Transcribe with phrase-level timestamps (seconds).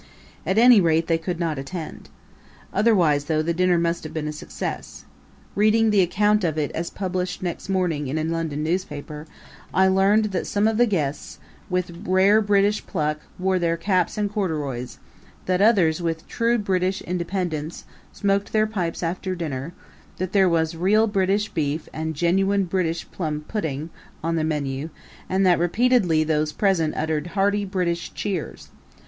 [0.47, 2.09] At any rate they could not attend.
[2.73, 5.05] Otherwise, though, the dinner must have been a success.
[5.53, 9.27] Reading the account of it as published next morning in a London paper,
[9.71, 11.37] I learned that some of the guests,
[11.69, 14.97] "with rare British pluck," wore their caps and corduroys;
[15.45, 19.71] that others, "with true British independence," smoked their pipes after dinner;
[20.17, 23.91] that there was "real British beef" and "genuine British plum pudding"
[24.23, 24.89] on the menu;
[25.29, 28.69] and that repeatedly those present uttered "hearty British cheers."